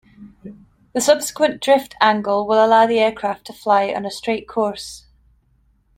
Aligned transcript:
The 0.95 0.99
subsequent 0.99 1.61
drift 1.61 1.93
angle 2.01 2.47
will 2.47 2.65
allow 2.65 2.87
the 2.87 2.97
aircraft 2.97 3.45
to 3.45 3.53
fly 3.53 3.93
on 3.93 4.03
a 4.03 4.09
straight 4.09 4.47
course. 4.47 5.05